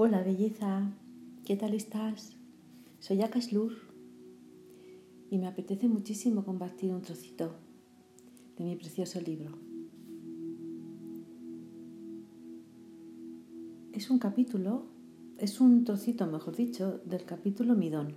[0.00, 0.92] Hola belleza,
[1.44, 2.36] ¿qué tal estás?
[3.00, 3.72] Soy Akaslur
[5.28, 7.56] y me apetece muchísimo compartir un trocito
[8.56, 9.58] de mi precioso libro.
[13.92, 14.84] Es un capítulo,
[15.36, 18.14] es un trocito, mejor dicho, del capítulo Midón.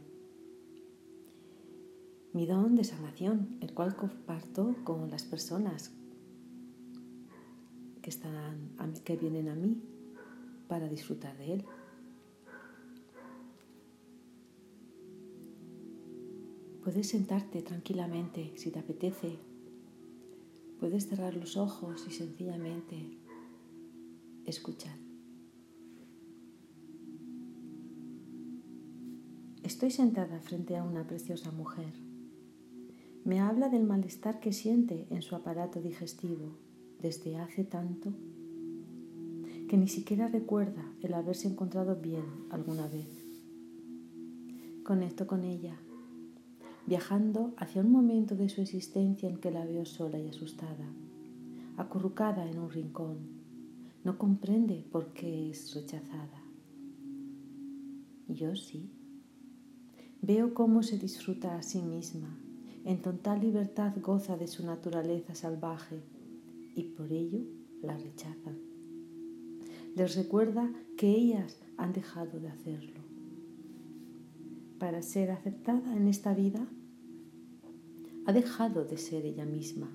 [2.31, 5.91] Midón de sanación, el cual comparto con las personas
[8.03, 8.69] que, están,
[9.03, 9.81] que vienen a mí
[10.71, 11.65] para disfrutar de él.
[16.81, 19.37] Puedes sentarte tranquilamente si te apetece.
[20.79, 23.17] Puedes cerrar los ojos y sencillamente
[24.45, 24.95] escuchar.
[29.63, 31.91] Estoy sentada frente a una preciosa mujer.
[33.25, 36.55] Me habla del malestar que siente en su aparato digestivo
[37.01, 38.13] desde hace tanto
[39.71, 43.07] que ni siquiera recuerda el haberse encontrado bien alguna vez.
[44.83, 45.79] Conecto con ella,
[46.85, 50.91] viajando hacia un momento de su existencia en que la veo sola y asustada,
[51.77, 53.19] acurrucada en un rincón.
[54.03, 56.43] No comprende por qué es rechazada.
[58.27, 58.91] Yo sí.
[60.21, 62.37] Veo cómo se disfruta a sí misma,
[62.83, 66.03] en total libertad goza de su naturaleza salvaje
[66.75, 67.39] y por ello
[67.81, 68.70] la rechazan
[69.95, 73.01] les recuerda que ellas han dejado de hacerlo.
[74.79, 76.67] Para ser aceptada en esta vida,
[78.25, 79.91] ha dejado de ser ella misma,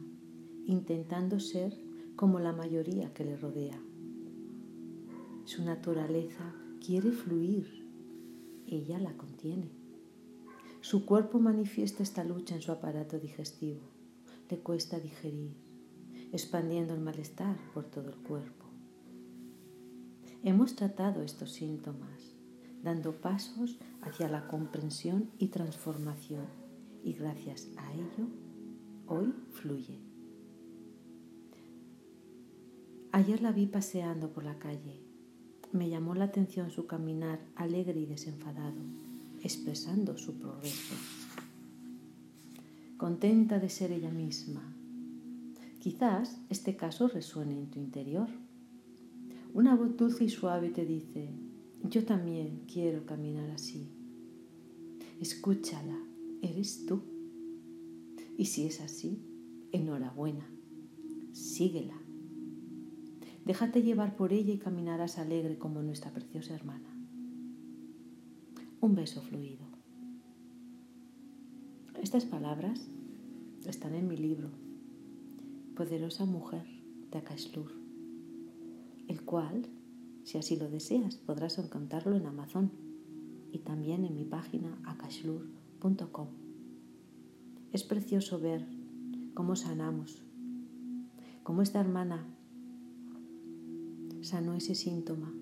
[0.67, 1.73] intentando ser
[2.15, 3.81] como la mayoría que le rodea.
[5.45, 7.87] Su naturaleza quiere fluir,
[8.67, 9.71] ella la contiene.
[10.81, 13.81] Su cuerpo manifiesta esta lucha en su aparato digestivo.
[14.51, 15.57] Le cuesta digerir,
[16.33, 18.66] expandiendo el malestar por todo el cuerpo.
[20.47, 22.37] Hemos tratado estos síntomas,
[22.85, 26.47] dando pasos hacia la comprensión y transformación,
[27.03, 28.29] y gracias a ello,
[29.09, 29.99] hoy fluye.
[33.11, 35.01] Ayer la vi paseando por la calle.
[35.73, 38.81] Me llamó la atención su caminar alegre y desenfadado,
[39.43, 40.95] expresando su progreso.
[42.99, 44.63] Contenta de ser ella misma.
[45.81, 48.29] Quizás este caso resuene en tu interior.
[49.57, 51.31] Una voz dulce y suave te dice,
[51.83, 53.89] yo también quiero caminar así.
[55.19, 55.99] Escúchala,
[56.43, 57.01] eres tú.
[58.37, 59.19] Y si es así,
[59.73, 60.47] enhorabuena,
[61.33, 61.99] síguela.
[63.47, 66.95] Déjate llevar por ella y caminarás alegre como nuestra preciosa hermana.
[68.83, 69.65] Un beso fluido.
[72.03, 72.91] Estas palabras
[73.65, 74.51] están en mi libro,
[75.75, 76.67] Poderosa Mujer
[77.11, 77.86] de Akashlur
[79.09, 79.67] el cual,
[80.25, 82.71] si así lo deseas, podrás encontrarlo en Amazon
[83.53, 86.29] y también en mi página akashlur.com.
[87.73, 88.67] Es precioso ver
[89.35, 90.23] cómo sanamos,
[91.43, 92.27] cómo esta hermana
[94.23, 95.33] sanó ese síntoma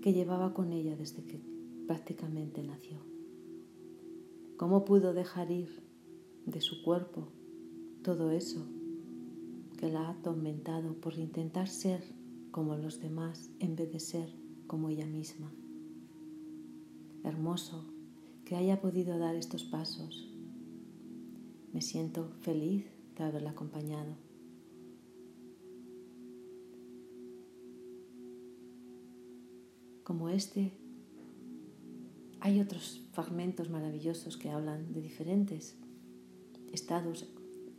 [0.00, 1.40] que llevaba con ella desde que
[1.86, 2.98] prácticamente nació.
[4.56, 5.82] Cómo pudo dejar ir
[6.46, 7.28] de su cuerpo
[8.02, 8.66] todo eso
[9.78, 12.02] que la ha atormentado por intentar ser
[12.52, 14.32] como los demás en vez de ser
[14.68, 15.52] como ella misma.
[17.24, 17.84] Hermoso
[18.44, 20.28] que haya podido dar estos pasos.
[21.72, 22.84] Me siento feliz
[23.16, 24.14] de haberla acompañado.
[30.04, 30.72] Como este,
[32.40, 35.78] hay otros fragmentos maravillosos que hablan de diferentes
[36.70, 37.26] estados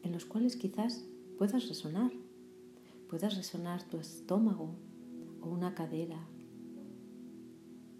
[0.02, 1.06] en los cuales quizás
[1.38, 2.12] puedas resonar
[3.14, 4.74] puedas resonar tu estómago
[5.40, 6.28] o una cadera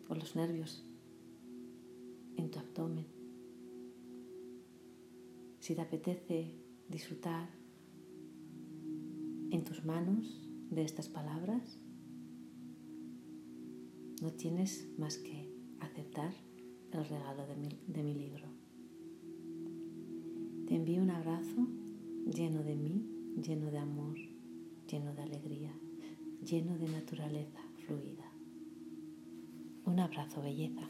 [0.10, 0.84] o los nervios
[2.36, 3.06] en tu abdomen.
[5.60, 6.56] Si te apetece
[6.90, 7.48] disfrutar
[9.52, 11.78] en tus manos de estas palabras,
[14.20, 15.48] no tienes más que
[15.80, 16.34] aceptar
[16.92, 18.48] el regalo de mi, de mi libro.
[20.66, 21.68] Te envío un abrazo
[22.26, 23.06] lleno de mí,
[23.38, 24.33] lleno de amor
[24.94, 25.74] lleno de alegría,
[26.46, 28.32] lleno de naturaleza fluida.
[29.86, 30.88] Un abrazo, belleza.